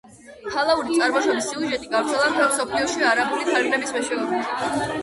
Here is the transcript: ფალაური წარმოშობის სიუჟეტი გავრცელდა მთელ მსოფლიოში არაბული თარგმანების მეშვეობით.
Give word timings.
ფალაური 0.53 0.95
წარმოშობის 1.01 1.49
სიუჟეტი 1.51 1.91
გავრცელდა 1.93 2.33
მთელ 2.33 2.49
მსოფლიოში 2.55 3.07
არაბული 3.13 3.49
თარგმანების 3.53 3.97
მეშვეობით. 4.01 4.61